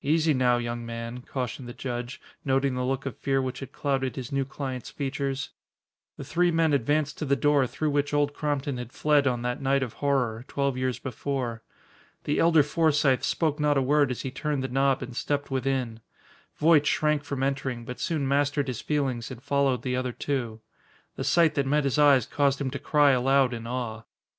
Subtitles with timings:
[0.00, 4.16] "Easy now, young man," cautioned the judge, noting the look of fear which had clouded
[4.16, 5.50] his new client's features.
[6.16, 9.60] The three men advanced to the door through which Old Crompton had fled on that
[9.60, 11.62] night of horror, twelve years before.
[12.24, 16.00] The elder Forsythe spoke not a word as he turned the knob and stepped within.
[16.56, 20.62] Voight shrank from entering, but soon mastered his feelings and followed the other two.
[21.16, 24.04] The sight that met his eyes caused him to cry aloud in awe.